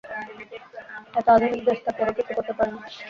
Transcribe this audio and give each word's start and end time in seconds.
এত 1.15 1.27
আধুনিক 1.29 1.61
দেশ 1.67 1.77
তারপরও 1.85 2.15
কিছু 2.17 2.31
করতে 2.37 2.53
পারেনি। 2.57 2.79